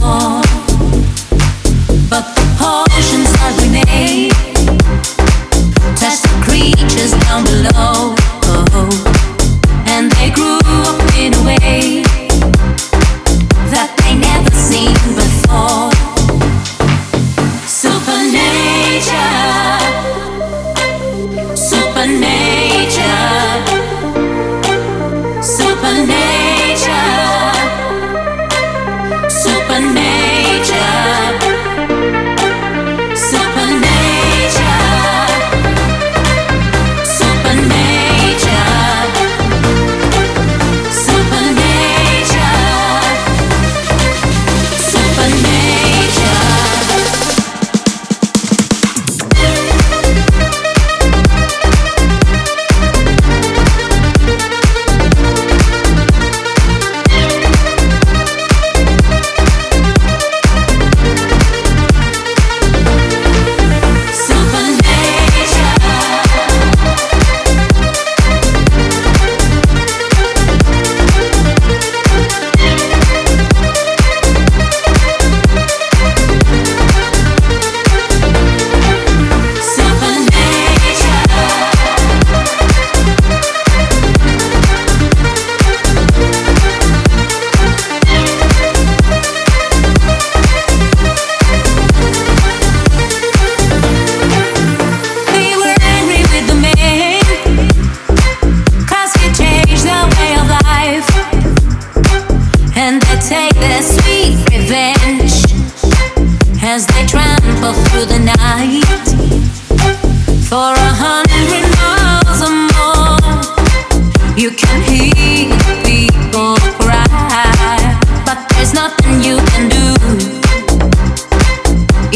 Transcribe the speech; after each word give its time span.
more. 0.00 0.39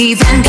even 0.04 0.43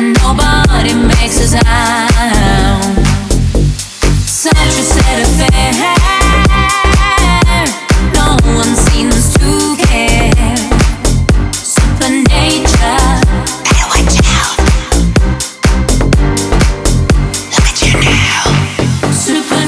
nobody 0.00 0.94
makes 0.94 1.40
a 1.40 1.48
sound. 1.48 3.06
Such 4.26 4.54
a 4.54 4.84
affair. 5.26 5.72
No 8.14 8.36
one 8.54 8.74
seems 8.76 9.34
to 9.34 9.76
care. 9.86 10.30
Better 13.64 13.86
watch 13.92 14.18
out. 14.38 14.56
Super 19.12 19.64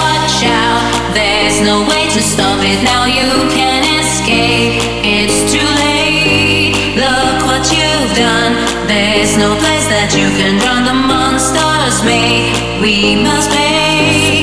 watch 0.00 0.38
out. 0.44 1.14
There's 1.14 1.60
no 1.60 1.86
way 1.88 2.08
to 2.14 2.20
stop 2.22 2.60
it 2.62 2.82
now. 2.82 3.04
You 3.06 3.48
can't 3.54 3.86
escape. 4.00 4.82
It's 5.04 5.52
too 5.52 5.68
late. 5.82 6.96
Look 6.96 7.46
what 7.46 7.64
you've 7.72 8.16
done. 8.16 8.45
There's 8.86 9.36
no 9.36 9.56
place 9.56 9.86
that 9.88 10.14
you 10.14 10.30
can 10.38 10.58
run 10.62 10.84
the 10.84 10.94
monsters 10.94 12.04
made. 12.04 12.80
We 12.80 13.16
must 13.16 13.50
pay. 13.50 14.35